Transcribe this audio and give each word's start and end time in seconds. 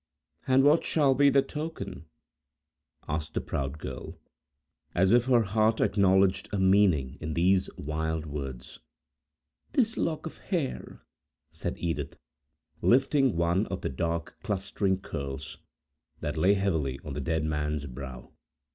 "And 0.47 0.63
what 0.63 0.83
shall 0.83 1.13
be 1.13 1.29
the 1.29 1.43
token?" 1.43 2.05
asked 3.07 3.35
the 3.35 3.39
proud 3.39 3.77
girl, 3.77 4.17
as 4.95 5.11
if 5.13 5.25
her 5.25 5.43
heart 5.43 5.79
acknowledged 5.79 6.49
a 6.51 6.57
meaning 6.57 7.19
in 7.21 7.35
these 7.35 7.69
wild 7.77 8.25
words. 8.25 8.79
"This 9.73 9.97
lock 9.97 10.25
of 10.25 10.39
hair," 10.39 11.03
said 11.51 11.77
Edith, 11.77 12.17
lifting 12.81 13.35
one 13.35 13.67
of 13.67 13.81
the 13.81 13.89
dark, 13.89 14.37
clustering 14.41 14.99
curls, 15.01 15.59
that 16.19 16.35
lay 16.35 16.55
heavily 16.55 16.99
on 17.05 17.13
the 17.13 17.21
dead 17.21 17.43
man's 17.45 17.85
brow. 17.85 18.31